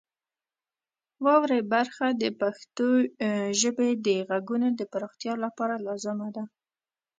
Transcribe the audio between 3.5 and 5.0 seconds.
ژبې د غږونو د